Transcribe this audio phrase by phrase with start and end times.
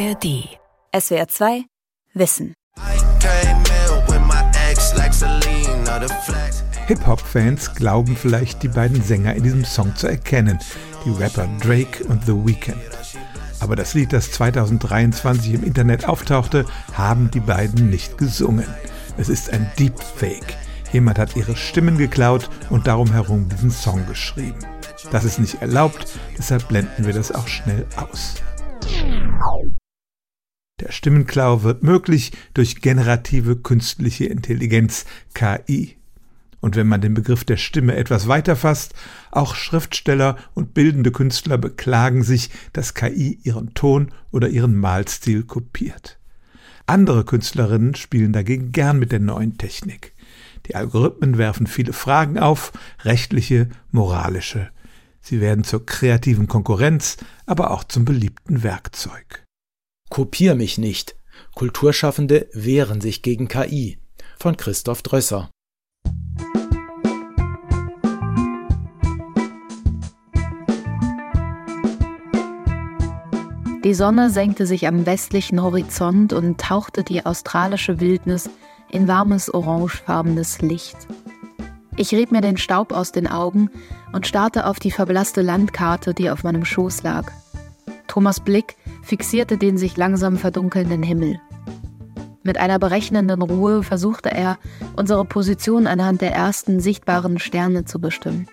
[0.00, 0.48] ARD.
[0.98, 1.64] SWR 2
[2.14, 2.54] Wissen.
[6.86, 10.58] Hip-Hop-Fans glauben vielleicht, die beiden Sänger in diesem Song zu erkennen,
[11.04, 12.78] die Rapper Drake und The Weeknd.
[13.60, 16.64] Aber das Lied, das 2023 im Internet auftauchte,
[16.94, 18.68] haben die beiden nicht gesungen.
[19.18, 20.56] Es ist ein Deepfake.
[20.92, 24.60] Jemand hat ihre Stimmen geklaut und darum herum diesen Song geschrieben.
[25.12, 28.36] Das ist nicht erlaubt, deshalb blenden wir das auch schnell aus.
[30.80, 35.96] Der Stimmenklau wird möglich durch generative künstliche Intelligenz KI.
[36.60, 38.94] Und wenn man den Begriff der Stimme etwas weiter fasst,
[39.30, 46.18] auch Schriftsteller und bildende Künstler beklagen sich, dass KI ihren Ton oder ihren Malstil kopiert.
[46.86, 50.14] Andere Künstlerinnen spielen dagegen gern mit der neuen Technik.
[50.66, 54.70] Die Algorithmen werfen viele Fragen auf, rechtliche, moralische.
[55.20, 59.44] Sie werden zur kreativen Konkurrenz, aber auch zum beliebten Werkzeug.
[60.10, 61.14] Kopier mich nicht.
[61.54, 63.98] Kulturschaffende wehren sich gegen KI
[64.40, 65.48] von Christoph Drösser.
[73.84, 78.50] Die Sonne senkte sich am westlichen Horizont und tauchte die australische Wildnis
[78.90, 80.96] in warmes orangefarbenes Licht.
[81.96, 83.70] Ich rieb mir den Staub aus den Augen
[84.12, 87.30] und starrte auf die verblasste Landkarte, die auf meinem Schoß lag.
[88.10, 91.40] Thomas Blick fixierte den sich langsam verdunkelnden Himmel.
[92.42, 94.58] Mit einer berechnenden Ruhe versuchte er,
[94.96, 98.48] unsere Position anhand der ersten sichtbaren Sterne zu bestimmen.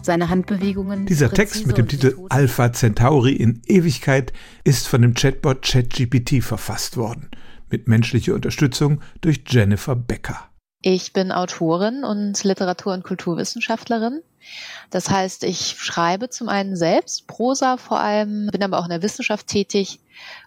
[0.00, 1.06] Seine Handbewegungen.
[1.06, 6.96] Dieser Text mit dem Titel Alpha Centauri in Ewigkeit ist von dem Chatbot ChatGPT verfasst
[6.96, 7.30] worden,
[7.70, 10.50] mit menschlicher Unterstützung durch Jennifer Becker.
[10.86, 14.20] Ich bin Autorin und Literatur- und Kulturwissenschaftlerin.
[14.90, 19.00] Das heißt, ich schreibe zum einen selbst Prosa vor allem, bin aber auch in der
[19.00, 20.00] Wissenschaft tätig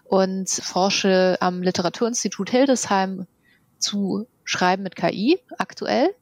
[0.04, 3.26] und forsche am Literaturinstitut Hildesheim
[3.80, 6.14] zu Schreiben mit KI aktuell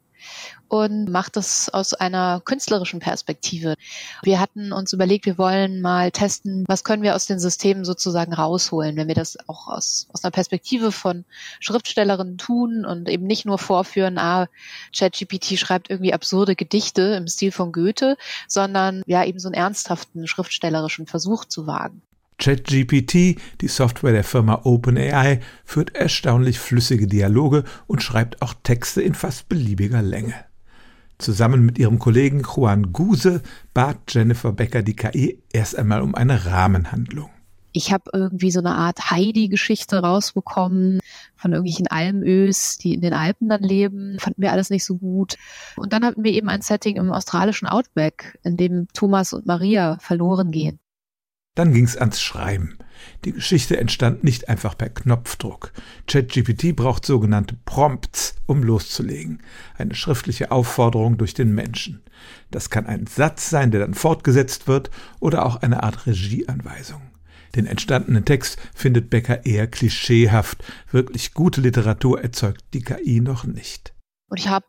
[0.69, 3.75] und macht das aus einer künstlerischen Perspektive.
[4.23, 8.33] Wir hatten uns überlegt, wir wollen mal testen, was können wir aus den Systemen sozusagen
[8.33, 11.25] rausholen, wenn wir das auch aus, aus einer Perspektive von
[11.61, 14.49] Schriftstellerinnen tun und eben nicht nur vorführen, ah,
[14.97, 18.17] ChatGPT schreibt irgendwie absurde Gedichte im Stil von Goethe,
[18.49, 22.03] sondern ja eben so einen ernsthaften schriftstellerischen Versuch zu wagen.
[22.39, 29.15] ChatGPT, die Software der Firma OpenAI, führt erstaunlich flüssige Dialoge und schreibt auch Texte in
[29.15, 30.35] fast beliebiger Länge.
[31.19, 36.45] Zusammen mit ihrem Kollegen Juan Guse bat Jennifer Becker die KI erst einmal um eine
[36.45, 37.31] Rahmenhandlung.
[37.73, 41.01] Ich habe irgendwie so eine Art Heidi-Geschichte rausbekommen
[41.37, 44.19] von irgendwelchen Almös, die in den Alpen dann leben.
[44.19, 45.37] Fanden wir alles nicht so gut.
[45.77, 49.99] Und dann hatten wir eben ein Setting im australischen Outback, in dem Thomas und Maria
[50.01, 50.79] verloren gehen.
[51.55, 52.79] Dann ging's ans Schreiben.
[53.25, 55.73] Die Geschichte entstand nicht einfach per Knopfdruck.
[56.07, 59.43] ChatGPT braucht sogenannte Prompts, um loszulegen.
[59.77, 62.03] Eine schriftliche Aufforderung durch den Menschen.
[62.51, 64.91] Das kann ein Satz sein, der dann fortgesetzt wird,
[65.21, 67.03] oder auch eine Art Regieanweisung.
[67.55, 70.63] Den entstandenen Text findet Becker eher klischeehaft.
[70.91, 73.95] Wirklich gute Literatur erzeugt die KI noch nicht.
[74.29, 74.67] Und ich habe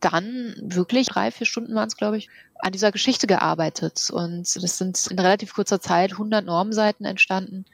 [0.00, 2.28] dann wirklich drei, vier Stunden waren es, glaube ich,
[2.64, 4.10] an dieser Geschichte gearbeitet.
[4.10, 7.66] Und das sind in relativ kurzer Zeit 100 Normseiten entstanden.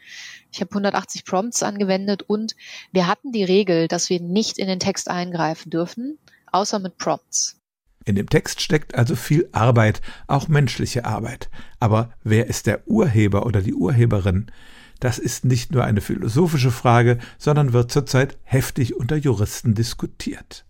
[0.50, 2.56] Ich habe 180 Prompts angewendet und
[2.92, 6.18] wir hatten die Regel, dass wir nicht in den Text eingreifen dürfen,
[6.50, 7.56] außer mit Prompts.
[8.04, 11.50] In dem Text steckt also viel Arbeit, auch menschliche Arbeit.
[11.78, 14.50] Aber wer ist der Urheber oder die Urheberin?
[14.98, 20.64] Das ist nicht nur eine philosophische Frage, sondern wird zurzeit heftig unter Juristen diskutiert.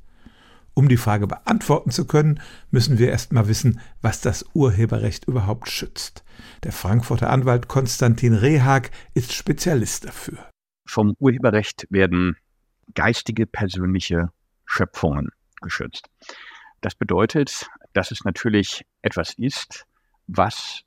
[0.75, 5.69] Um die Frage beantworten zu können, müssen wir erst mal wissen, was das Urheberrecht überhaupt
[5.69, 6.25] schützt.
[6.63, 10.39] Der Frankfurter Anwalt Konstantin Rehag ist Spezialist dafür.
[10.87, 12.37] Vom Urheberrecht werden
[12.95, 14.31] geistige, persönliche
[14.65, 16.09] Schöpfungen geschützt.
[16.81, 19.87] Das bedeutet, dass es natürlich etwas ist,
[20.27, 20.83] was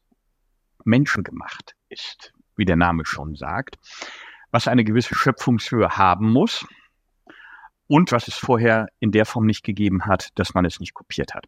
[0.86, 3.78] menschengemacht ist, wie der Name schon sagt,
[4.52, 6.66] was eine gewisse Schöpfungshöhe haben muss,
[7.88, 11.34] und was es vorher in der Form nicht gegeben hat, dass man es nicht kopiert
[11.34, 11.46] hat.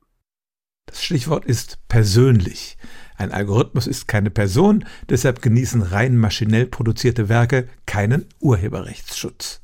[0.85, 2.77] Das Stichwort ist persönlich.
[3.17, 9.61] Ein Algorithmus ist keine Person, deshalb genießen rein maschinell produzierte Werke keinen Urheberrechtsschutz.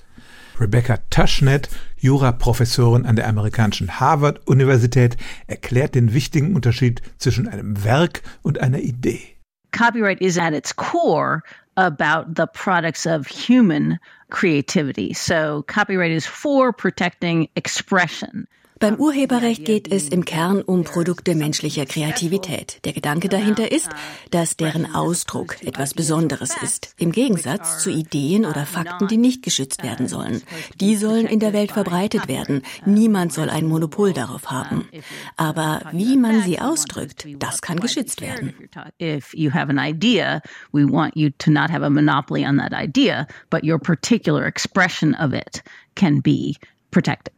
[0.59, 8.59] Rebecca Tushnet, Juraprofessorin an der amerikanischen Harvard-Universität, erklärt den wichtigen Unterschied zwischen einem Werk und
[8.59, 9.37] einer Idee.
[9.71, 11.41] Copyright is at its core
[11.77, 15.13] about the products of human creativity.
[15.13, 18.47] So copyright is for protecting expression.
[18.81, 22.83] Beim Urheberrecht geht es im Kern um Produkte menschlicher Kreativität.
[22.83, 23.89] Der Gedanke dahinter ist,
[24.31, 29.83] dass deren Ausdruck etwas Besonderes ist, im Gegensatz zu Ideen oder Fakten, die nicht geschützt
[29.83, 30.41] werden sollen.
[30.79, 32.63] Die sollen in der Welt verbreitet werden.
[32.83, 34.89] Niemand soll ein Monopol darauf haben.
[35.37, 38.55] Aber wie man sie ausdrückt, das kann geschützt werden.
[38.99, 40.41] If you have an idea,
[40.71, 45.13] we want you to not have a monopoly on that idea, but your particular expression
[45.13, 45.61] of it
[45.93, 46.55] can be
[46.89, 47.31] protected.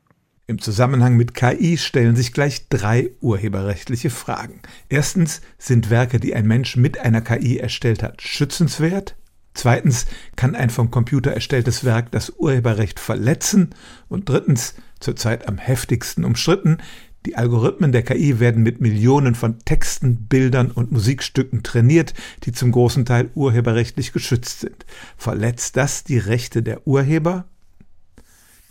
[0.45, 4.61] Im Zusammenhang mit KI stellen sich gleich drei urheberrechtliche Fragen.
[4.89, 9.15] Erstens, sind Werke, die ein Mensch mit einer KI erstellt hat, schützenswert?
[9.53, 10.05] Zweitens,
[10.35, 13.73] kann ein vom Computer erstelltes Werk das Urheberrecht verletzen?
[14.09, 16.79] Und drittens, zurzeit am heftigsten umstritten,
[17.25, 22.13] die Algorithmen der KI werden mit Millionen von Texten, Bildern und Musikstücken trainiert,
[22.43, 24.85] die zum großen Teil urheberrechtlich geschützt sind.
[25.15, 27.45] Verletzt das die Rechte der Urheber?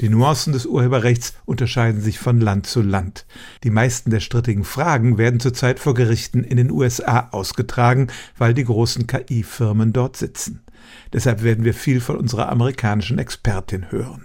[0.03, 3.25] Die Nuancen des Urheberrechts unterscheiden sich von Land zu Land.
[3.63, 8.65] Die meisten der strittigen Fragen werden zurzeit vor Gerichten in den USA ausgetragen, weil die
[8.65, 10.65] großen KI-Firmen dort sitzen.
[11.13, 14.25] Deshalb werden wir viel von unserer amerikanischen Expertin hören.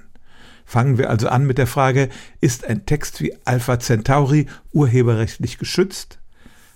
[0.65, 2.09] Fangen wir also an mit der Frage,
[2.41, 6.17] ist ein Text wie Alpha Centauri urheberrechtlich geschützt?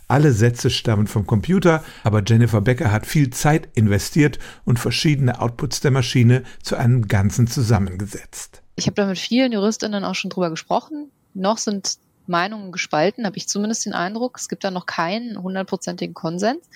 [0.10, 5.80] Alle Sätze stammen vom Computer, aber Jennifer Becker hat viel Zeit investiert und verschiedene Outputs
[5.80, 8.62] der Maschine zu einem Ganzen zusammengesetzt.
[8.76, 11.12] Ich habe da mit vielen Juristinnen auch schon drüber gesprochen.
[11.34, 11.98] Noch sind
[12.28, 14.38] Meinungen gespalten, habe ich zumindest den Eindruck.
[14.38, 16.68] Es gibt da noch keinen hundertprozentigen Konsens.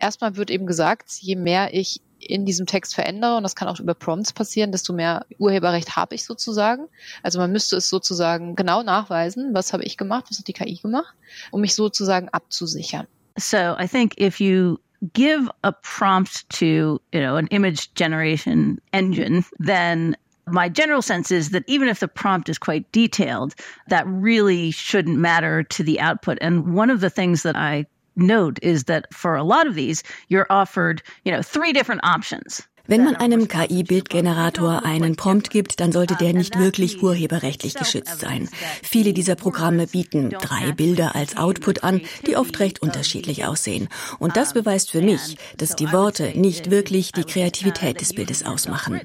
[0.00, 3.78] Erstmal wird eben gesagt, je mehr ich in diesem Text verändere, und das kann auch
[3.80, 6.86] über Prompts passieren, desto mehr Urheberrecht habe ich sozusagen.
[7.22, 10.76] Also man müsste es sozusagen genau nachweisen, was habe ich gemacht, was hat die KI
[10.76, 11.14] gemacht,
[11.50, 13.06] um mich sozusagen abzusichern.
[13.36, 14.78] So I think if you
[15.12, 21.50] give a prompt to, you know, an image generation engine, then my general sense is
[21.50, 23.54] that even if the prompt is quite detailed,
[23.88, 26.38] that really shouldn't matter to the output.
[26.40, 27.86] And one of the things that I
[28.16, 32.66] note is that for a lot of these, you're offered, you know, three different options.
[32.86, 38.50] Wenn man einem KI-Bildgenerator einen Prompt gibt, dann sollte der nicht wirklich urheberrechtlich geschützt sein.
[38.82, 43.88] Viele dieser Programme bieten drei Bilder als Output an, die oft recht unterschiedlich aussehen.
[44.18, 49.00] Und das beweist für mich, dass die Worte nicht wirklich die Kreativität des Bildes ausmachen.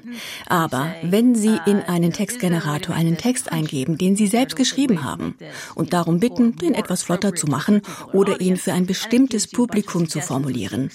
[0.46, 5.36] Aber wenn Sie in einen Textgenerator einen Text eingeben, den Sie selbst geschrieben haben,
[5.74, 7.80] und darum bitten, den etwas flotter zu machen
[8.12, 10.90] oder ihn für ein bestimmtes Publikum zu formulieren,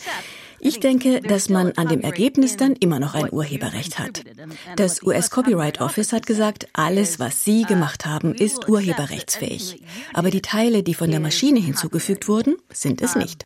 [0.66, 4.24] ich denke, dass man an dem Ergebnis dann immer noch ein Urheberrecht hat.
[4.76, 9.84] Das US Copyright Office hat gesagt, alles, was Sie gemacht haben, ist urheberrechtsfähig.
[10.14, 13.46] Aber die Teile, die von der Maschine hinzugefügt wurden, sind es nicht.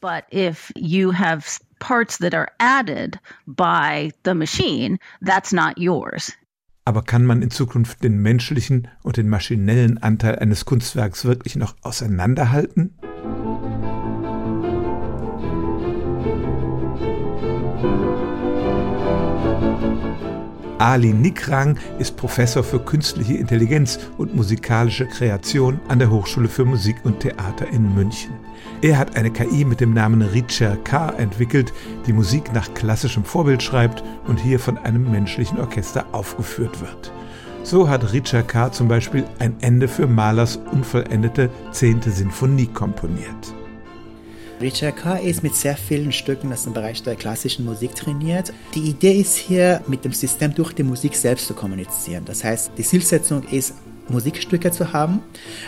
[1.80, 6.34] parts that are added by the machine, that's not yours.
[6.86, 11.76] Aber kann man in Zukunft den menschlichen und den maschinellen Anteil eines Kunstwerks wirklich noch
[11.82, 12.96] auseinanderhalten?
[20.80, 26.96] Ali Nikrang ist Professor für künstliche Intelligenz und musikalische Kreation an der Hochschule für Musik
[27.04, 28.34] und Theater in München.
[28.82, 31.74] Er hat eine KI mit dem Namen Richer K entwickelt,
[32.08, 37.12] die Musik nach klassischem Vorbild schreibt und hier von einem menschlichen Orchester aufgeführt wird.
[37.64, 38.72] So hat Richer K.
[38.72, 43.54] zum Beispiel ein Ende für Mahlers unvollendete zehnte Sinfonie komponiert.
[44.62, 45.16] Richard K.
[45.16, 48.52] ist mit sehr vielen Stücken aus dem Bereich der klassischen Musik trainiert.
[48.76, 52.26] Die Idee ist hier, mit dem System durch die Musik selbst zu kommunizieren.
[52.26, 53.74] Das heißt, die Zielsetzung ist,
[54.10, 55.22] Musikstücke zu haben,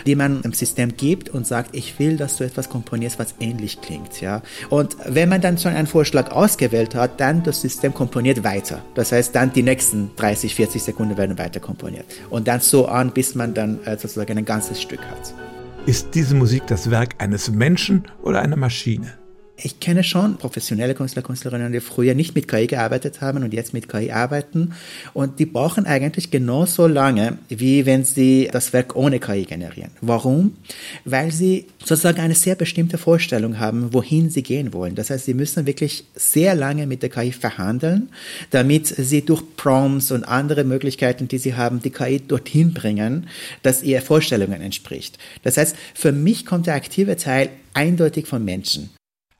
[0.04, 3.80] die man dem System gibt und sagt, ich will, dass du etwas komponierst, was ähnlich
[3.80, 4.42] klingt, ja.
[4.68, 8.82] Und wenn man dann schon einen Vorschlag ausgewählt hat, dann das System komponiert weiter.
[8.94, 12.06] Das heißt, dann die nächsten 30, 40 Sekunden werden weiter komponiert.
[12.30, 15.34] Und dann so an, bis man dann äh, sozusagen ein ganzes Stück hat.
[15.84, 19.18] Ist diese Musik das Werk eines Menschen oder einer Maschine?
[19.64, 23.72] Ich kenne schon professionelle Künstler, Künstlerinnen, die früher nicht mit KI gearbeitet haben und jetzt
[23.72, 24.74] mit KI arbeiten.
[25.14, 29.92] Und die brauchen eigentlich genauso lange, wie wenn sie das Werk ohne KI generieren.
[30.00, 30.56] Warum?
[31.04, 34.96] Weil sie sozusagen eine sehr bestimmte Vorstellung haben, wohin sie gehen wollen.
[34.96, 38.08] Das heißt, sie müssen wirklich sehr lange mit der KI verhandeln,
[38.50, 43.28] damit sie durch Prompts und andere Möglichkeiten, die sie haben, die KI dorthin bringen,
[43.62, 45.18] dass ihr Vorstellungen entspricht.
[45.44, 48.90] Das heißt, für mich kommt der aktive Teil eindeutig von Menschen.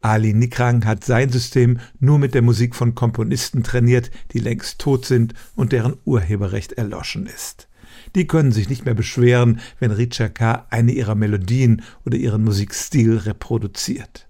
[0.03, 5.07] Ali Nikrang hat sein System nur mit der Musik von Komponisten trainiert, die längst tot
[5.07, 7.69] sind und deren Urheberrecht erloschen ist.
[8.15, 10.67] Die können sich nicht mehr beschweren, wenn Richa K.
[10.71, 14.29] eine ihrer Melodien oder ihren Musikstil reproduziert.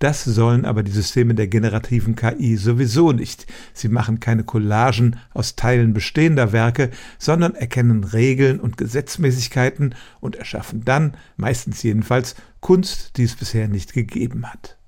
[0.00, 3.46] Das sollen aber die Systeme der generativen KI sowieso nicht.
[3.72, 10.84] Sie machen keine Collagen aus Teilen bestehender Werke, sondern erkennen Regeln und Gesetzmäßigkeiten und erschaffen
[10.84, 14.78] dann, meistens jedenfalls, Kunst, die es bisher nicht gegeben hat.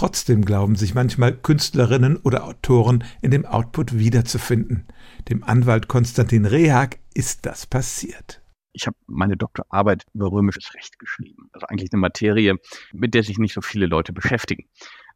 [0.00, 4.88] Trotzdem glauben sich manchmal Künstlerinnen oder Autoren in dem Output wiederzufinden.
[5.28, 8.40] Dem Anwalt Konstantin Rehag ist das passiert.
[8.72, 11.50] Ich habe meine Doktorarbeit über römisches Recht geschrieben.
[11.52, 12.56] Also eigentlich eine Materie,
[12.94, 14.70] mit der sich nicht so viele Leute beschäftigen.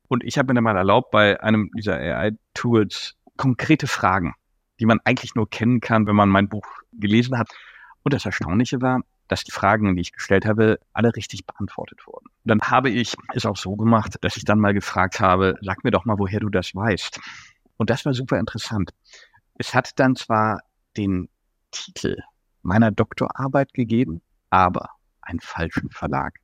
[0.09, 4.35] Und ich habe mir dann mal erlaubt, bei einem dieser AI-Tools konkrete Fragen,
[4.81, 7.49] die man eigentlich nur kennen kann, wenn man mein Buch gelesen hat.
[8.03, 12.27] Und das Erstaunliche war, dass die Fragen, die ich gestellt habe, alle richtig beantwortet wurden.
[12.45, 15.91] Dann habe ich es auch so gemacht, dass ich dann mal gefragt habe, sag mir
[15.91, 17.21] doch mal, woher du das weißt.
[17.77, 18.91] Und das war super interessant.
[19.57, 20.61] Es hat dann zwar
[20.97, 21.29] den
[21.71, 22.19] Titel
[22.63, 24.91] meiner Doktorarbeit gegeben, aber
[25.23, 26.39] einen falschen Verlag,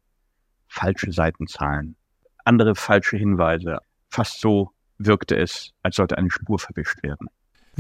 [0.69, 1.97] falsche Seitenzahlen,
[2.45, 3.79] andere falsche Hinweise.
[4.09, 7.29] Fast so wirkte es, als sollte eine Spur verwischt werden.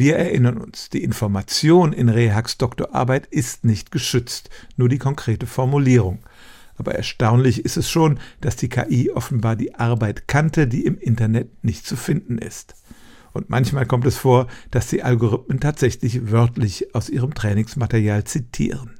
[0.00, 6.20] Wir erinnern uns, die Information in Rehaks Doktorarbeit ist nicht geschützt, nur die konkrete Formulierung.
[6.78, 11.62] Aber erstaunlich ist es schon, dass die KI offenbar die Arbeit kannte, die im Internet
[11.62, 12.76] nicht zu finden ist.
[13.34, 18.96] Und manchmal kommt es vor, dass die Algorithmen tatsächlich wörtlich aus ihrem Trainingsmaterial zitieren.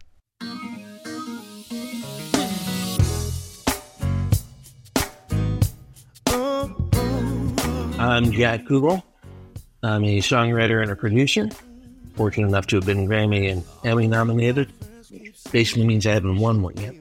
[7.98, 9.02] I'm Jack Google.
[9.82, 11.48] I'm a songwriter and a producer.
[12.14, 14.68] Fortunate enough to have been Grammy and Emmy nominated.
[15.52, 16.94] Basically means I haven't won one yet.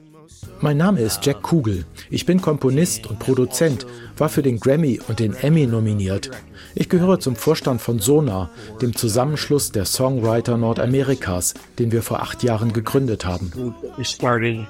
[0.62, 1.84] Mein Name ist Jack Kugel.
[2.10, 6.30] Ich bin Komponist und Produzent, war für den Grammy und den Emmy nominiert.
[6.74, 12.42] Ich gehöre zum Vorstand von Sonar, dem Zusammenschluss der Songwriter Nordamerikas, den wir vor acht
[12.42, 13.74] Jahren gegründet haben.
[13.98, 14.66] We started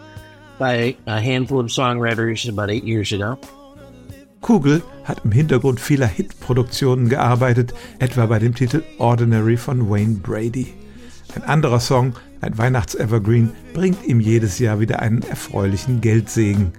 [0.59, 3.39] by a handful of songwriters about eight years ago.
[4.41, 10.75] Kugel hat im Hintergrund vieler Hitproduktionen gearbeitet, etwa bei dem Titel Ordinary von Wayne Brady.
[11.35, 16.73] Ein anderer Song, ein Weihnachts-Evergreen, bringt ihm jedes Jahr wieder einen erfreulichen Geldsegen.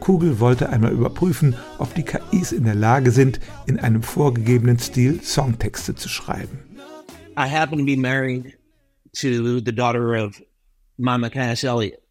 [0.00, 5.20] Kugel wollte einmal überprüfen, ob die KIs in der Lage sind, in einem vorgegebenen Stil
[5.22, 6.60] Songtexte zu schreiben.
[7.36, 8.58] I happen to be married
[9.14, 10.40] to the daughter of
[10.98, 12.07] Mama Cass Elliot.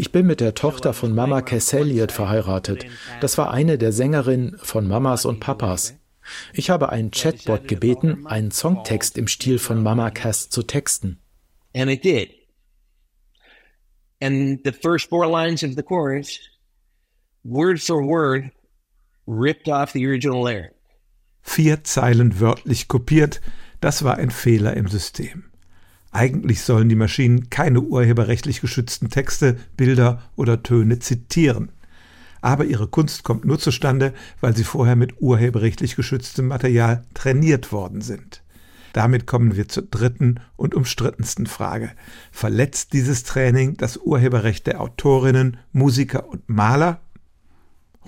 [0.00, 2.86] Ich bin mit der Tochter von Mama Cass Elliot verheiratet.
[3.20, 5.94] Das war eine der Sängerinnen von Mamas und Papas.
[6.54, 11.18] Ich habe einen Chatbot gebeten, einen Songtext im Stil von Mama Cass zu texten.
[11.76, 12.30] And it did.
[14.22, 16.38] And the first four lines of the chorus,
[17.44, 18.52] word for word,
[19.26, 20.72] ripped off the original lyric.
[21.42, 23.42] Vier Zeilen wörtlich kopiert,
[23.82, 25.49] das war ein Fehler im System.
[26.12, 31.70] Eigentlich sollen die Maschinen keine urheberrechtlich geschützten Texte, Bilder oder Töne zitieren.
[32.40, 38.00] Aber ihre Kunst kommt nur zustande, weil sie vorher mit urheberrechtlich geschütztem Material trainiert worden
[38.00, 38.42] sind.
[38.92, 41.92] Damit kommen wir zur dritten und umstrittensten Frage.
[42.32, 47.00] Verletzt dieses Training das Urheberrecht der Autorinnen, Musiker und Maler?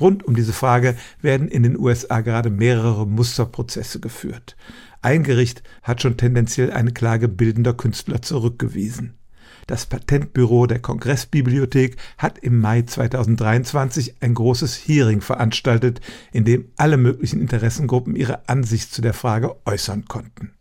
[0.01, 4.57] Rund um diese Frage werden in den USA gerade mehrere Musterprozesse geführt.
[5.03, 9.19] Ein Gericht hat schon tendenziell eine Klage bildender Künstler zurückgewiesen.
[9.67, 16.01] Das Patentbüro der Kongressbibliothek hat im Mai 2023 ein großes Hearing veranstaltet,
[16.33, 20.53] in dem alle möglichen Interessengruppen ihre Ansicht zu der Frage äußern konnten.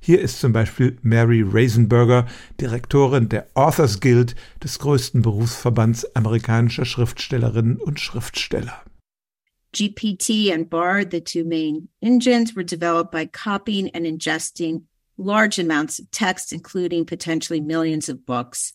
[0.00, 2.26] Hier ist zum Beispiel Mary Raisenberger,
[2.60, 8.82] Direktorin der Authors Guild, des größten Berufsverbands amerikanischer Schriftstellerinnen und Schriftsteller.
[9.76, 14.84] GPT and BARD, the two main engines, were developed by copying and ingesting
[15.18, 18.72] large amounts of text, including potentially millions of books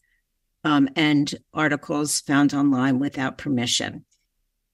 [0.64, 4.06] um, and articles found online without permission.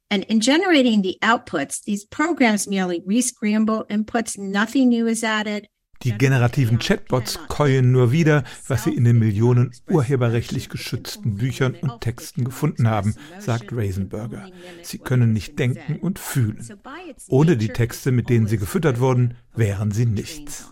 [0.10, 5.70] And in generating the outputs, these programs merely rescramble inputs, nothing new is added.
[6.04, 12.02] Die generativen Chatbots käuen nur wieder, was sie in den Millionen urheberrechtlich geschützten Büchern und
[12.02, 14.50] Texten gefunden haben, sagt Raisenberger.
[14.84, 16.66] Sie können nicht denken und fühlen.
[17.30, 20.70] Ohne die Texte, mit denen sie gefüttert wurden, wären sie nichts.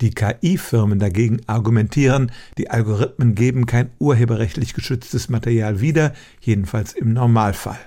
[0.00, 7.78] Die KI-Firmen dagegen argumentieren, die Algorithmen geben kein urheberrechtlich geschütztes Material wieder, jedenfalls im Normalfall.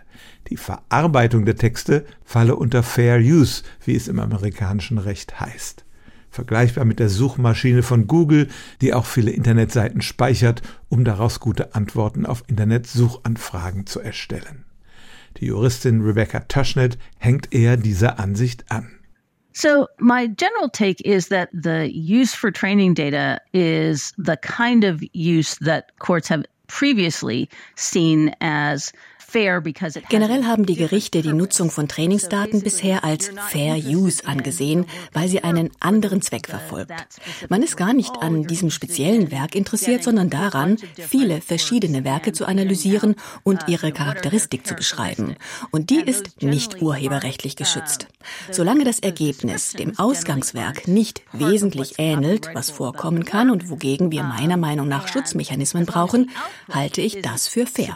[0.49, 5.85] Die Verarbeitung der Texte falle unter Fair Use, wie es im amerikanischen Recht heißt.
[6.31, 8.49] Vergleichbar mit der Suchmaschine von Google,
[8.81, 14.65] die auch viele Internetseiten speichert, um daraus gute Antworten auf Internetsuchanfragen zu erstellen.
[15.37, 18.99] Die Juristin Rebecca Tushnet hängt eher dieser Ansicht an.
[19.53, 25.01] So, my general take is that the use for training data is the kind of
[25.13, 28.93] use that courts have previously seen as
[30.09, 35.43] Generell haben die Gerichte die Nutzung von Trainingsdaten bisher als Fair Use angesehen, weil sie
[35.43, 36.91] einen anderen Zweck verfolgt.
[37.47, 42.45] Man ist gar nicht an diesem speziellen Werk interessiert, sondern daran, viele verschiedene Werke zu
[42.45, 45.35] analysieren und ihre Charakteristik zu beschreiben.
[45.71, 48.07] Und die ist nicht urheberrechtlich geschützt.
[48.51, 54.57] Solange das Ergebnis dem Ausgangswerk nicht wesentlich ähnelt, was vorkommen kann und wogegen wir meiner
[54.57, 56.29] Meinung nach Schutzmechanismen brauchen,
[56.71, 57.95] halte ich das für fair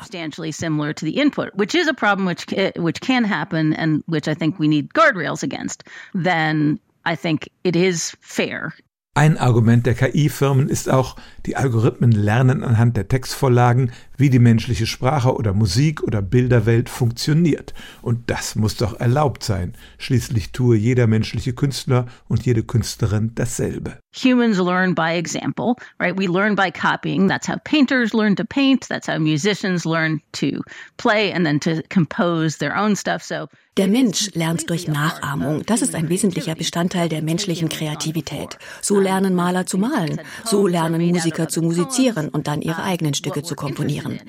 [1.23, 4.67] input, which is a problem which eh, which can happen and which I think we
[4.67, 8.73] need guardrails against, then I think it is fair
[9.15, 11.15] ein Argument der KI-Firmen ist auch,
[11.45, 17.75] die Algorithmen lernen anhand der Textvorlagen, wie die menschliche Sprache oder Musik oder Bilderwelt funktioniert.
[18.01, 19.73] Und das muss doch erlaubt sein.
[19.99, 23.99] Schließlich tue jeder menschliche Künstler und jede Künstlerin dasselbe.
[24.15, 26.17] Humans learn by example, right?
[26.17, 27.27] We learn by copying.
[27.27, 28.87] That's how painters learn to paint.
[28.89, 30.63] That's how musicians learn to
[30.97, 33.21] play and then to compose their own stuff.
[33.21, 35.63] So der Mensch lernt durch Nachahmung.
[35.65, 38.57] Das ist ein wesentlicher Bestandteil der menschlichen Kreativität.
[38.81, 40.21] So lernen Maler zu malen.
[40.45, 44.19] So lernen Musiker zu musizieren und dann ihre eigenen Stücke zu komponieren.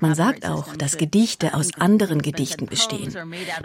[0.00, 3.14] Man sagt auch, dass Gedichte aus anderen Gedichten bestehen.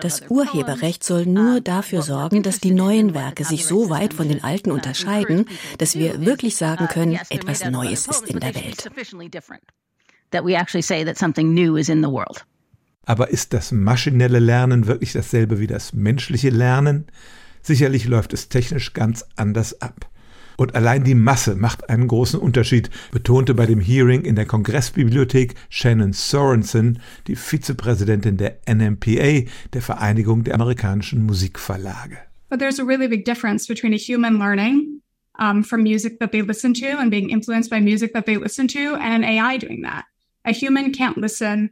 [0.01, 4.43] Das Urheberrecht soll nur dafür sorgen, dass die neuen Werke sich so weit von den
[4.43, 5.46] alten unterscheiden,
[5.77, 8.89] dass wir wirklich sagen können, etwas Neues ist in der Welt.
[10.31, 12.46] That we actually say that something new is in the world.
[13.09, 17.07] Aber ist das maschinelle Lernen wirklich dasselbe wie das menschliche Lernen?
[17.63, 20.07] Sicherlich läuft es technisch ganz anders ab.
[20.57, 25.55] Und allein die Masse macht einen großen Unterschied, betonte bei dem Hearing in der Kongressbibliothek
[25.69, 32.19] Shannon Sorensen, die Vizepräsidentin der NMPA, der Vereinigung der amerikanischen Musikverlage.
[32.47, 35.01] But there's a really big difference between a human learning
[35.39, 38.67] um, from music that they listen to and being influenced by music that they listen
[38.67, 40.05] to and an AI doing that.
[40.45, 41.71] A human can't listen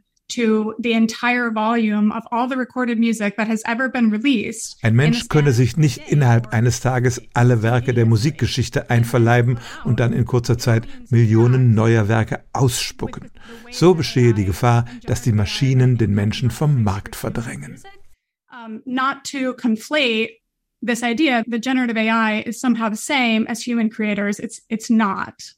[4.82, 10.12] ein Mensch könne sich nicht innerhalb eines Tages alle Werke der Musikgeschichte einverleiben und dann
[10.12, 13.30] in kurzer Zeit Millionen neuer Werke ausspucken.
[13.70, 17.80] So bestehe die Gefahr, dass die Maschinen den Menschen vom Markt verdrängen.
[18.84, 20.40] not to conflate
[20.82, 24.38] this idea that generative AI is somehow the same as human creators.
[24.38, 25.54] It's it's not.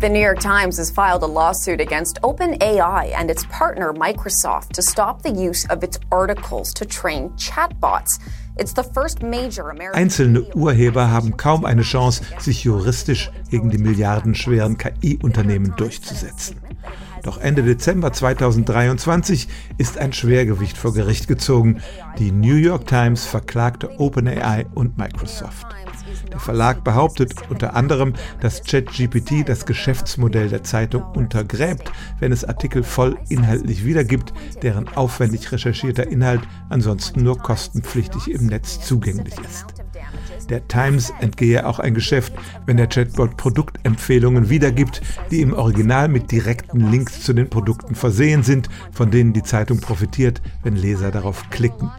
[0.00, 4.80] The New York Times has filed a lawsuit against OpenAI and its partner Microsoft to
[4.80, 8.18] stop the use of its articles to train chatbots.
[9.92, 16.56] Einzelne Urheber haben kaum eine Chance, sich juristisch gegen die milliardenschweren KI-Unternehmen durchzusetzen.
[17.22, 21.80] Doch Ende Dezember 2023 ist ein Schwergewicht vor Gericht gezogen.
[22.18, 25.66] Die New York Times verklagte OpenAI und Microsoft.
[26.32, 32.82] Der Verlag behauptet unter anderem, dass ChatGPT das Geschäftsmodell der Zeitung untergräbt, wenn es Artikel
[32.82, 39.79] voll inhaltlich wiedergibt, deren aufwendig recherchierter Inhalt ansonsten nur kostenpflichtig im Netz zugänglich ist.
[40.50, 42.32] Der Times entgehe auch ein Geschäft,
[42.66, 48.42] wenn der Chatbot Produktempfehlungen wiedergibt, die im Original mit direkten Links zu den Produkten versehen
[48.42, 51.90] sind, von denen die Zeitung profitiert, wenn Leser darauf klicken.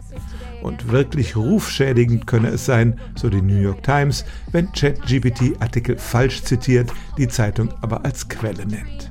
[0.62, 6.44] Und wirklich rufschädigend könne es sein, so die New York Times, wenn ChatGPT Artikel falsch
[6.44, 9.10] zitiert, die Zeitung aber als Quelle nennt.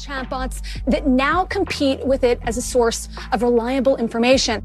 [0.00, 4.62] Chatbots that now compete with it as a source of reliable information.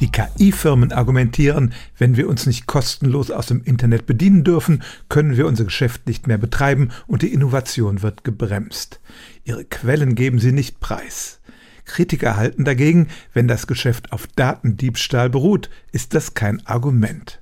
[0.00, 5.46] Die KI-Firmen argumentieren, wenn wir uns nicht kostenlos aus dem Internet bedienen dürfen, können wir
[5.46, 9.00] unser Geschäft nicht mehr betreiben und die Innovation wird gebremst.
[9.44, 11.40] Ihre Quellen geben sie nicht preis.
[11.84, 17.38] Kritiker halten dagegen, wenn das Geschäft auf Datendiebstahl beruht, ist das kein Argument.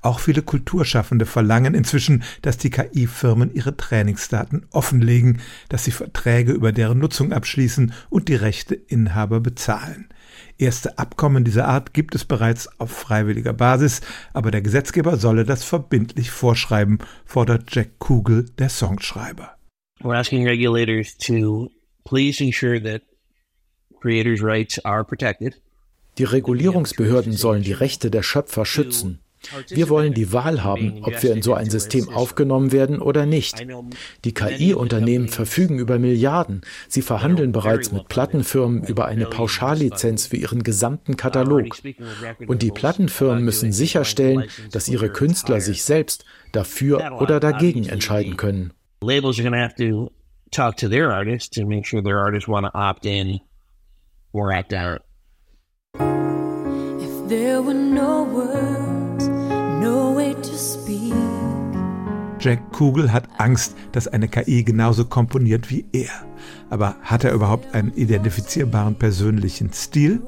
[0.00, 6.72] Auch viele Kulturschaffende verlangen inzwischen, dass die KI-Firmen ihre Trainingsdaten offenlegen, dass sie Verträge über
[6.72, 10.08] deren Nutzung abschließen und die Rechteinhaber bezahlen.
[10.58, 14.00] Erste Abkommen dieser Art gibt es bereits auf freiwilliger Basis,
[14.32, 19.56] aber der Gesetzgeber solle das verbindlich vorschreiben, fordert Jack Kugel, der Songschreiber.
[20.00, 21.70] We're asking regulators to
[22.04, 23.02] please ensure that
[24.00, 25.60] creators' rights are protected.
[26.18, 29.20] Die Regulierungsbehörden sollen die Rechte der Schöpfer schützen.
[29.68, 33.64] Wir wollen die Wahl haben, ob wir in so ein System aufgenommen werden oder nicht.
[34.24, 36.62] Die KI-Unternehmen verfügen über Milliarden.
[36.88, 41.76] Sie verhandeln bereits mit Plattenfirmen über eine Pauschallizenz für ihren gesamten Katalog.
[42.46, 48.72] Und die Plattenfirmen müssen sicherstellen, dass ihre Künstler sich selbst dafür oder dagegen entscheiden können.
[49.02, 50.10] Labels are going to have to
[50.50, 53.40] talk to their artists to make sure their artists want to opt in
[54.32, 55.03] or act out.
[62.44, 66.10] Jack Kugel hat Angst, dass eine KI genauso komponiert wie er.
[66.68, 70.20] Aber hat er überhaupt einen identifizierbaren persönlichen Stil?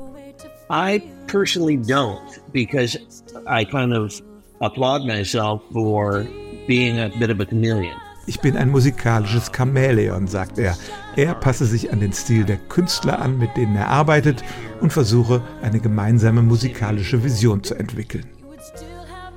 [0.70, 2.98] I personally don't, because
[3.46, 4.22] I kind of
[4.60, 6.26] applaud myself for
[6.66, 7.94] being a bit of a chameleon.
[8.26, 10.74] Ich bin ein musikalisches Chamäleon, sagt er.
[11.16, 14.42] Er passe sich an den Stil der Künstler an, mit denen er arbeitet,
[14.80, 18.24] und versuche, eine gemeinsame musikalische Vision zu entwickeln.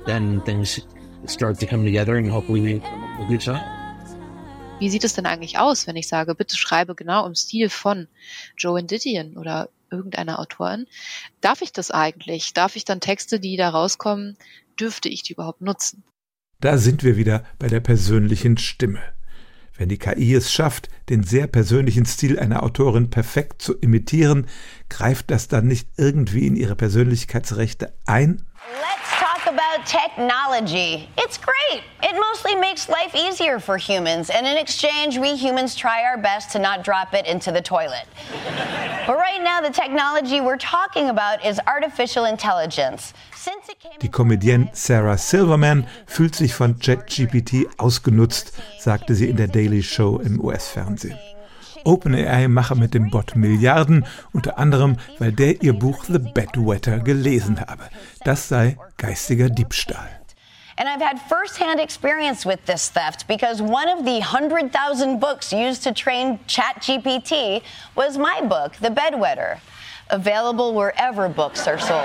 [0.06, 0.82] Then things
[1.26, 2.82] start to come together and hopefully make
[3.20, 3.60] a good song.
[4.80, 8.08] Wie sieht es denn eigentlich aus, wenn ich sage, bitte schreibe genau im Stil von
[8.56, 10.86] Joe Didion oder irgendeiner Autorin?
[11.42, 12.54] Darf ich das eigentlich?
[12.54, 14.38] Darf ich dann Texte, die da rauskommen,
[14.78, 16.02] dürfte ich die überhaupt nutzen?
[16.60, 19.00] Da sind wir wieder bei der persönlichen Stimme.
[19.76, 24.46] Wenn die KI es schafft, den sehr persönlichen Stil einer Autorin perfekt zu imitieren,
[24.88, 28.46] greift das dann nicht irgendwie in ihre Persönlichkeitsrechte ein?
[28.72, 29.09] Let's
[29.60, 31.06] about technology.
[31.18, 31.82] It's great.
[32.02, 36.50] It mostly makes life easier for humans, and in exchange, we humans try our best
[36.52, 38.06] to not drop it into the toilet.
[39.06, 43.12] But right now, the technology we're talking about is artificial intelligence.
[44.00, 50.18] Die Comedienne Sarah Silverman fühlt sich von ChatGPT ausgenutzt, sagte sie in der Daily Show
[50.20, 51.18] im US-Fernsehen.
[51.84, 57.60] OpenAI mache mit dem Bot Milliarden, unter anderem, weil der ihr Buch The Bedwetter gelesen
[57.60, 57.84] habe.
[58.24, 60.08] Das sei geistiger Diebstahl.
[60.76, 65.82] And I've had firsthand experience with this theft because one of the 100,000 books used
[65.84, 67.60] to train ChatGPT
[67.94, 69.58] was my book, The Bedwetter,
[70.08, 72.00] available wherever books are sold.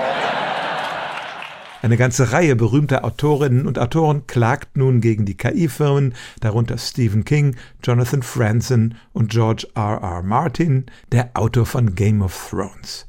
[1.86, 7.54] Eine ganze Reihe berühmter Autorinnen und Autoren klagt nun gegen die KI-Firmen, darunter Stephen King,
[7.80, 10.00] Jonathan Franzen und George R.
[10.02, 10.22] R.
[10.24, 13.06] Martin, der Autor von Game of Thrones.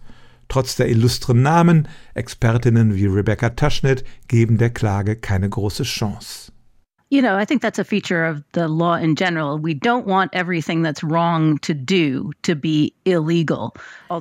[0.48, 6.47] Trotz der illustren Namen, Expertinnen wie Rebecca Taschnet geben der Klage keine große Chance.
[7.10, 9.58] You know, I think that's a feature of the law in general.
[9.58, 13.74] We don't want everything that's wrong to do to be illegal.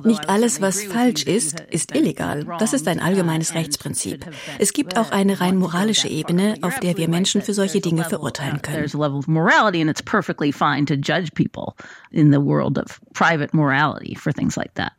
[0.05, 2.45] Nicht alles, was falsch ist, ist illegal.
[2.59, 4.25] Das ist ein allgemeines Rechtsprinzip.
[4.57, 8.61] Es gibt auch eine rein moralische Ebene, auf der wir Menschen für solche Dinge verurteilen
[8.61, 8.77] können.
[8.77, 11.75] There's a level of morality and it's perfectly fine to judge people
[12.11, 14.93] in the world of private morality for things like that.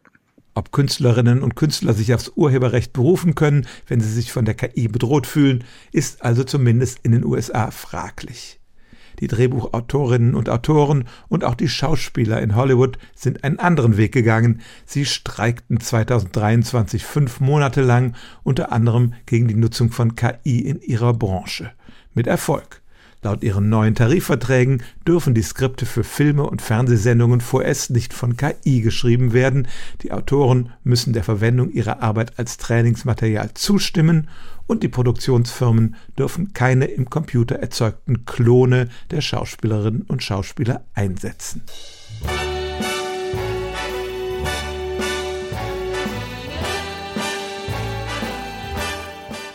[0.59, 4.89] Ob Künstlerinnen und Künstler sich aufs Urheberrecht berufen können, wenn sie sich von der KI
[4.89, 8.59] bedroht fühlen, ist also zumindest in den USA fraglich.
[9.21, 14.61] Die Drehbuchautorinnen und Autoren und auch die Schauspieler in Hollywood sind einen anderen Weg gegangen.
[14.85, 21.15] Sie streikten 2023 fünf Monate lang, unter anderem gegen die Nutzung von KI in ihrer
[21.15, 21.71] Branche.
[22.15, 22.83] Mit Erfolg.
[23.21, 28.81] Laut ihren neuen Tarifverträgen dürfen die Skripte für Filme und Fernsehsendungen vorerst nicht von KI
[28.81, 29.67] geschrieben werden.
[30.03, 34.29] Die Autoren müssen der Verwendung ihrer Arbeit als Trainingsmaterial zustimmen
[34.69, 41.63] und die Produktionsfirmen dürfen keine im Computer erzeugten Klone der Schauspielerinnen und Schauspieler einsetzen.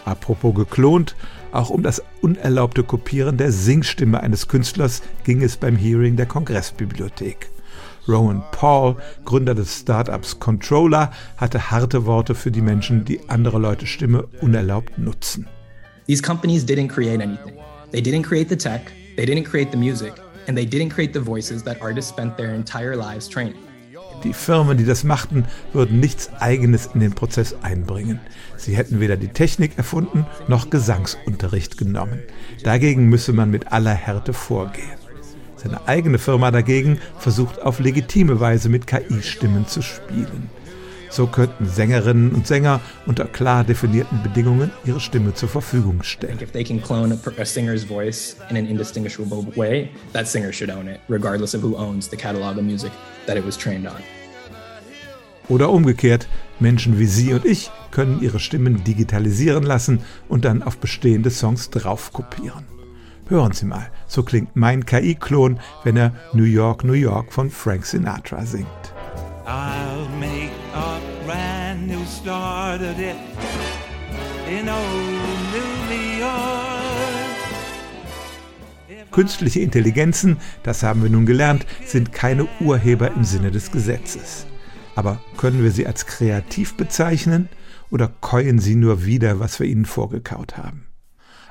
[0.03, 1.15] Apropos geklont,
[1.53, 7.49] auch um das unerlaubte Kopieren der Singstimme eines Künstlers ging es beim Hearing der Kongressbibliothek.
[8.07, 13.87] Rowan Paul, Gründer des Startups Controller, hatte harte Worte für die Menschen, die andere Leute
[13.87, 15.47] Stimme unerlaubt nutzen.
[16.07, 17.55] These companies didn't create anything.
[17.91, 20.13] They didn't create the tech, they didn't create the music,
[20.47, 23.55] and they didn't create the voices that artists spent their entire lives training.
[24.23, 28.19] Die Firmen, die das machten, würden nichts Eigenes in den Prozess einbringen.
[28.57, 32.19] Sie hätten weder die Technik erfunden noch Gesangsunterricht genommen.
[32.63, 35.03] Dagegen müsse man mit aller Härte vorgehen.
[35.57, 40.49] Seine eigene Firma dagegen versucht auf legitime Weise mit KI-Stimmen zu spielen.
[41.13, 46.39] So könnten Sängerinnen und Sänger unter klar definierten Bedingungen ihre Stimme zur Verfügung stellen.
[46.41, 50.87] If they can clone a singer's voice in an indistinguishable way, that singer should own
[50.87, 52.91] it, regardless of who owns the catalog of music
[53.27, 54.01] that it was trained on.
[55.49, 56.27] Oder umgekehrt,
[56.59, 59.99] Menschen wie Sie und ich können ihre Stimmen digitalisieren lassen
[60.29, 62.65] und dann auf bestehende Songs draufkopieren.
[63.27, 67.85] Hören Sie mal, so klingt mein KI-Klon, wenn er New York, New York von Frank
[67.85, 68.65] Sinatra singt.
[69.45, 70.07] I'll
[72.03, 73.15] brand new start of it
[74.47, 76.63] in old New York.
[79.11, 84.47] Künstliche Intelligenzen, das haben wir nun gelernt, sind keine Urheber im Sinne des Gesetzes.
[84.95, 87.49] Aber können wir sie als kreativ bezeichnen
[87.91, 90.87] oder keuen sie nur wieder, was wir ihnen vorgekaut haben?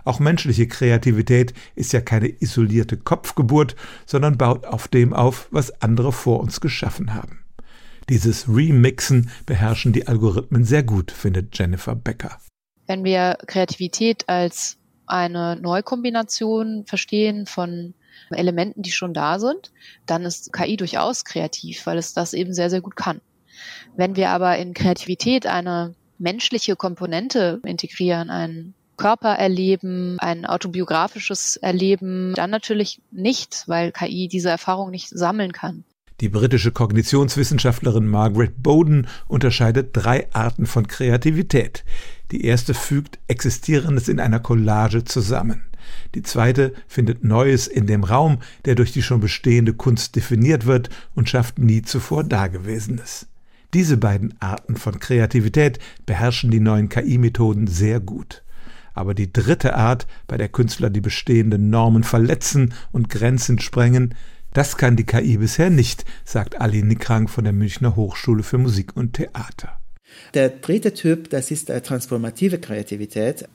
[0.04, 6.12] Auch menschliche Kreativität ist ja keine isolierte Kopfgeburt, sondern baut auf dem auf, was andere
[6.12, 7.41] vor uns geschaffen haben.
[8.08, 12.38] Dieses Remixen beherrschen die Algorithmen sehr gut, findet Jennifer Becker.
[12.86, 17.94] Wenn wir Kreativität als eine Neukombination verstehen von
[18.30, 19.72] Elementen, die schon da sind,
[20.06, 23.20] dann ist KI durchaus kreativ, weil es das eben sehr, sehr gut kann.
[23.96, 32.50] Wenn wir aber in Kreativität eine menschliche Komponente integrieren, ein Körpererleben, ein autobiografisches Erleben, dann
[32.50, 35.84] natürlich nicht, weil KI diese Erfahrung nicht sammeln kann.
[36.22, 41.84] Die britische Kognitionswissenschaftlerin Margaret Bowden unterscheidet drei Arten von Kreativität.
[42.30, 45.64] Die erste fügt Existierendes in einer Collage zusammen.
[46.14, 50.90] Die zweite findet Neues in dem Raum, der durch die schon bestehende Kunst definiert wird
[51.16, 53.26] und schafft nie zuvor Dagewesenes.
[53.74, 58.44] Diese beiden Arten von Kreativität beherrschen die neuen KI-Methoden sehr gut.
[58.94, 64.14] Aber die dritte Art, bei der Künstler die bestehenden Normen verletzen und Grenzen sprengen,
[64.52, 68.96] das kann die KI bisher nicht, sagt Ali Nikrang von der Münchner Hochschule für Musik
[68.96, 69.78] und Theater.
[70.34, 73.48] Der dritte Typ, das ist transformative Kreativität.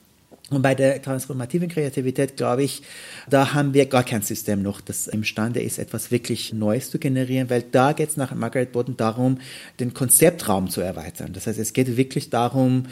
[0.50, 2.82] Und bei der transformativen Kreativität, glaube ich,
[3.28, 7.50] da haben wir gar kein System noch, das imstande ist, etwas wirklich Neues zu generieren,
[7.50, 9.38] weil da geht es nach Margaret Boden darum,
[9.78, 11.34] den Konzeptraum zu erweitern.
[11.34, 12.86] Das heißt, es geht wirklich darum,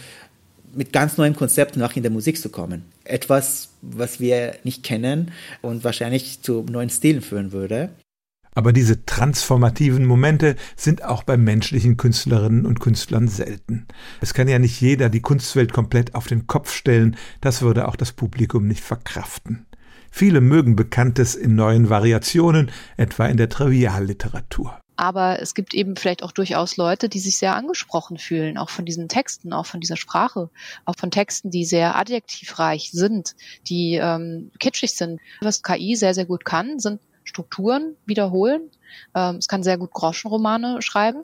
[0.75, 2.85] mit ganz neuen Konzepten auch in der Musik zu kommen.
[3.07, 7.91] Etwas, was wir nicht kennen und wahrscheinlich zu neuen Stilen führen würde.
[8.57, 13.87] Aber diese transformativen Momente sind auch bei menschlichen Künstlerinnen und Künstlern selten.
[14.23, 17.97] Es kann ja nicht jeder die Kunstwelt komplett auf den Kopf stellen, das würde auch
[17.97, 19.67] das Publikum nicht verkraften.
[20.11, 24.81] Viele mögen Bekanntes in neuen Variationen, etwa in der Trivialliteratur.
[24.97, 28.85] Aber es gibt eben vielleicht auch durchaus Leute, die sich sehr angesprochen fühlen, auch von
[28.85, 30.51] diesen Texten, auch von dieser Sprache,
[30.85, 33.37] auch von Texten, die sehr adjektivreich sind,
[33.69, 35.21] die ähm, kitschig sind.
[35.41, 38.71] Was KI sehr, sehr gut kann, sind Strukturen wiederholen.
[39.15, 41.23] Ähm, es kann sehr gut Groschenromane schreiben.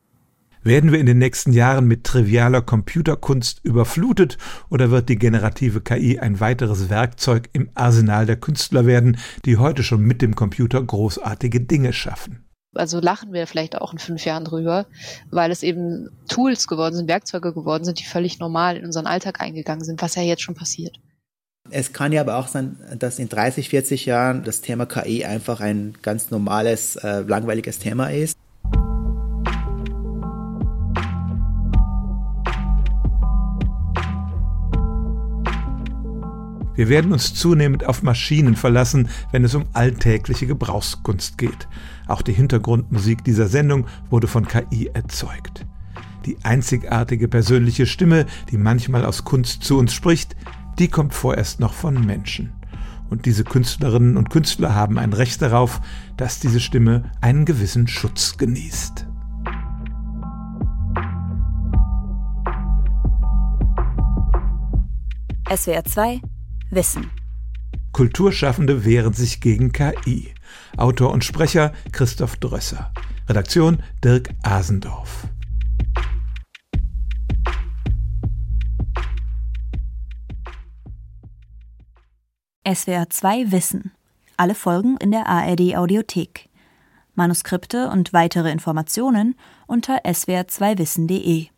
[0.65, 4.39] Werden wir in den nächsten Jahren mit trivialer Computerkunst überflutet
[4.71, 9.83] oder wird die generative KI ein weiteres Werkzeug im Arsenal der Künstler werden, die heute
[9.83, 12.45] schon mit dem Computer großartige Dinge schaffen?
[12.75, 14.87] Also lachen wir vielleicht auch in fünf Jahren drüber,
[15.31, 19.41] weil es eben Tools geworden sind, Werkzeuge geworden sind, die völlig normal in unseren Alltag
[19.41, 20.99] eingegangen sind, was ja jetzt schon passiert.
[21.71, 25.61] Es kann ja aber auch sein, dass in 30, 40 Jahren das Thema KI einfach
[25.61, 28.37] ein ganz normales, äh, langweiliges Thema ist.
[36.75, 41.69] Wir werden uns zunehmend auf Maschinen verlassen, wenn es um alltägliche Gebrauchskunst geht.
[42.07, 45.67] Auch die Hintergrundmusik dieser Sendung wurde von KI erzeugt.
[46.25, 50.37] Die einzigartige persönliche Stimme, die manchmal aus Kunst zu uns spricht,
[50.79, 52.53] die kommt vorerst noch von Menschen.
[53.11, 55.83] Und diese Künstlerinnen und Künstler haben ein Recht darauf,
[56.17, 59.07] dass diese Stimme einen gewissen Schutz genießt.
[65.55, 66.23] SWR 2
[66.73, 67.11] Wissen.
[67.93, 70.33] Kulturschaffende wehren sich gegen KI.
[70.79, 72.95] Autor und Sprecher Christoph Drösser.
[73.29, 75.29] Redaktion Dirk Asendorf.
[82.67, 83.93] SWR 2 Wissen.
[84.39, 86.49] Alle Folgen in der ARD Audiothek.
[87.15, 89.35] Manuskripte und weitere Informationen
[89.67, 91.49] unter swr2wissen.de